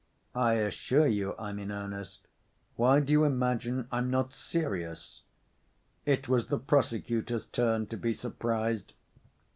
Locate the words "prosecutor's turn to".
6.57-7.97